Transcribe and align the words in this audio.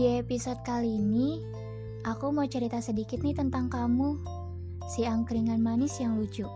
Di 0.00 0.16
episode 0.16 0.64
kali 0.64 0.96
ini, 0.96 1.44
aku 2.08 2.32
mau 2.32 2.48
cerita 2.48 2.80
sedikit 2.80 3.20
nih 3.20 3.36
tentang 3.36 3.68
kamu, 3.68 4.16
si 4.88 5.04
angkringan 5.04 5.60
manis 5.60 6.00
yang 6.00 6.16
lucu. 6.16 6.48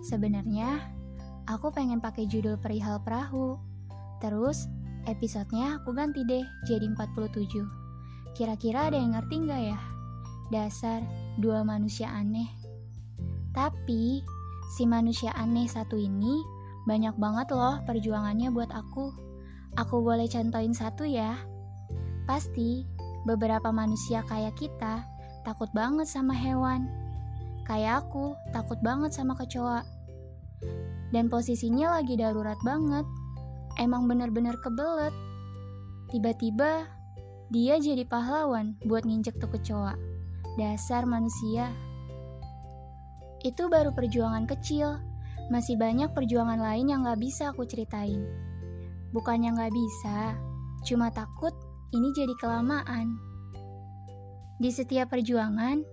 Sebenarnya, 0.00 0.80
aku 1.44 1.68
pengen 1.68 2.00
pakai 2.00 2.24
judul 2.24 2.56
perihal 2.56 2.96
perahu. 3.04 3.60
Terus, 4.24 4.72
episodenya 5.04 5.76
aku 5.76 5.92
ganti 5.92 6.24
deh 6.24 6.40
jadi 6.64 6.88
47. 6.96 7.60
Kira-kira 8.32 8.88
ada 8.88 8.96
yang 8.96 9.12
ngerti 9.12 9.36
nggak 9.36 9.62
ya? 9.76 9.80
Dasar 10.48 11.04
dua 11.36 11.60
manusia 11.60 12.08
aneh. 12.08 12.48
Tapi, 13.52 14.24
si 14.72 14.88
manusia 14.88 15.28
aneh 15.36 15.68
satu 15.68 16.00
ini 16.00 16.40
banyak 16.88 17.20
banget 17.20 17.52
loh 17.52 17.84
perjuangannya 17.84 18.48
buat 18.48 18.72
aku. 18.72 19.12
Aku 19.76 20.00
boleh 20.00 20.24
contohin 20.24 20.72
satu 20.72 21.04
ya. 21.04 21.36
Pasti 22.26 22.82
beberapa 23.22 23.70
manusia 23.70 24.26
kayak 24.26 24.58
kita 24.58 25.06
takut 25.46 25.70
banget 25.70 26.10
sama 26.10 26.34
hewan. 26.34 26.90
Kayak 27.66 28.06
aku 28.06 28.34
takut 28.50 28.78
banget 28.82 29.14
sama 29.14 29.38
kecoa. 29.38 29.86
Dan 31.14 31.30
posisinya 31.30 31.98
lagi 31.98 32.18
darurat 32.18 32.58
banget. 32.66 33.06
Emang 33.78 34.10
bener-bener 34.10 34.58
kebelet. 34.58 35.14
Tiba-tiba 36.10 36.86
dia 37.54 37.78
jadi 37.78 38.02
pahlawan 38.06 38.74
buat 38.86 39.06
nginjek 39.06 39.38
tuh 39.38 39.50
kecoa. 39.50 39.94
Dasar 40.58 41.06
manusia. 41.06 41.70
Itu 43.46 43.70
baru 43.70 43.94
perjuangan 43.94 44.50
kecil. 44.50 44.98
Masih 45.46 45.78
banyak 45.78 46.10
perjuangan 46.10 46.58
lain 46.58 46.90
yang 46.90 47.06
gak 47.06 47.22
bisa 47.22 47.54
aku 47.54 47.62
ceritain. 47.62 48.26
Bukannya 49.14 49.54
gak 49.54 49.70
bisa, 49.70 50.34
cuma 50.82 51.06
takut 51.14 51.54
ini 51.94 52.10
jadi 52.10 52.34
kelamaan. 52.38 53.14
Di 54.58 54.72
setiap 54.72 55.12
perjuangan, 55.12 55.84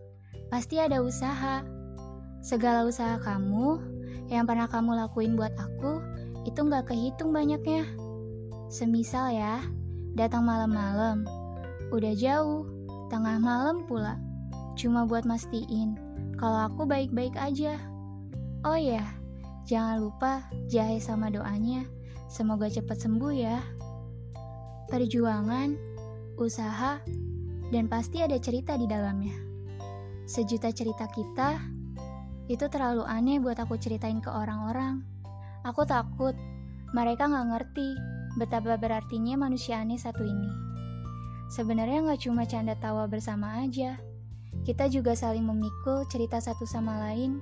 pasti 0.48 0.80
ada 0.80 1.04
usaha. 1.04 1.62
Segala 2.42 2.88
usaha 2.88 3.20
kamu 3.20 3.80
yang 4.32 4.48
pernah 4.48 4.66
kamu 4.66 4.98
lakuin 5.06 5.36
buat 5.36 5.54
aku, 5.60 6.00
itu 6.48 6.60
gak 6.66 6.90
kehitung 6.90 7.36
banyaknya. 7.36 7.86
Semisal 8.72 9.36
ya, 9.36 9.62
datang 10.18 10.48
malam-malam, 10.48 11.28
udah 11.94 12.14
jauh, 12.18 12.66
tengah 13.14 13.38
malam 13.38 13.86
pula, 13.86 14.18
cuma 14.74 15.06
buat 15.06 15.28
mastiin 15.30 15.94
kalau 16.42 16.72
aku 16.72 16.90
baik-baik 16.90 17.38
aja. 17.38 17.78
Oh 18.66 18.80
ya, 18.80 19.04
jangan 19.70 20.10
lupa 20.10 20.42
jahe 20.72 20.98
sama 20.98 21.30
doanya, 21.30 21.86
semoga 22.32 22.72
cepat 22.72 22.98
sembuh 22.98 23.34
ya 23.36 23.62
perjuangan, 24.94 25.74
usaha, 26.38 27.02
dan 27.74 27.90
pasti 27.90 28.22
ada 28.22 28.38
cerita 28.38 28.78
di 28.78 28.86
dalamnya. 28.86 29.34
Sejuta 30.30 30.70
cerita 30.70 31.10
kita, 31.10 31.58
itu 32.46 32.70
terlalu 32.70 33.02
aneh 33.10 33.42
buat 33.42 33.58
aku 33.58 33.74
ceritain 33.82 34.22
ke 34.22 34.30
orang-orang. 34.30 35.02
Aku 35.66 35.82
takut, 35.90 36.38
mereka 36.94 37.26
gak 37.26 37.50
ngerti 37.50 37.90
betapa 38.38 38.78
berartinya 38.78 39.34
manusia 39.34 39.82
aneh 39.82 39.98
satu 39.98 40.22
ini. 40.22 40.50
Sebenarnya 41.50 42.14
gak 42.14 42.30
cuma 42.30 42.46
canda 42.46 42.78
tawa 42.78 43.10
bersama 43.10 43.66
aja, 43.66 43.98
kita 44.62 44.94
juga 44.94 45.18
saling 45.18 45.42
memikul 45.42 46.06
cerita 46.06 46.38
satu 46.38 46.70
sama 46.70 47.02
lain, 47.10 47.42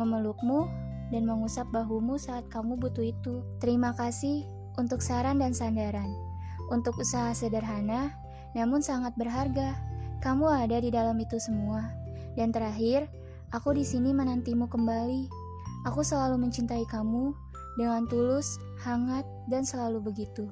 memelukmu, 0.00 0.64
dan 1.12 1.28
mengusap 1.28 1.68
bahumu 1.68 2.16
saat 2.16 2.48
kamu 2.48 2.80
butuh 2.80 3.04
itu. 3.04 3.44
Terima 3.60 3.92
kasih 3.92 4.48
untuk 4.80 5.04
saran 5.04 5.44
dan 5.44 5.52
sandaran. 5.52 6.23
Untuk 6.72 6.96
usaha 7.00 7.32
sederhana, 7.36 8.14
namun 8.56 8.80
sangat 8.80 9.12
berharga, 9.18 9.76
kamu 10.24 10.48
ada 10.48 10.80
di 10.80 10.88
dalam 10.88 11.18
itu 11.20 11.36
semua. 11.36 11.84
Dan 12.38 12.54
terakhir, 12.54 13.10
aku 13.52 13.76
di 13.76 13.84
sini 13.84 14.16
menantimu 14.16 14.70
kembali. 14.70 15.28
Aku 15.84 16.00
selalu 16.00 16.40
mencintai 16.48 16.88
kamu 16.88 17.36
dengan 17.76 18.08
tulus, 18.08 18.56
hangat, 18.80 19.28
dan 19.52 19.66
selalu 19.66 20.00
begitu. 20.00 20.48